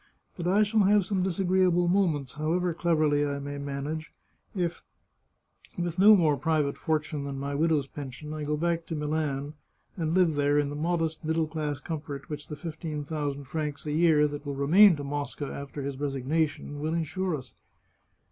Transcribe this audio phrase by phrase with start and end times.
[0.35, 4.11] But I shall have some disagreeable moments, however clev erly I may manage,
[4.55, 4.81] if
[5.77, 9.53] with no more private fortune than my widow's pension, I go back to Milan,
[9.95, 13.91] and live there in the modest middle class comfort which the fifteen thousand francs a
[13.91, 17.53] year that will remain to Mosca after his resignation will insure us.